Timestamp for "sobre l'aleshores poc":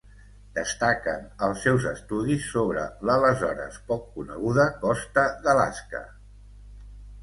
2.55-4.11